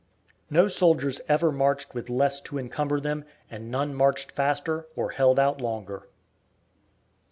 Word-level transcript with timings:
No 0.49 0.67
soldiers 0.67 1.21
ever 1.29 1.51
marched 1.51 1.93
with 1.93 2.09
less 2.09 2.41
to 2.41 2.57
encumber 2.57 2.99
them, 2.99 3.23
and 3.51 3.69
none 3.69 3.93
marched 3.93 4.31
faster 4.31 4.87
or 4.95 5.11
held 5.11 5.37
out 5.37 5.61
longer. 5.61 6.07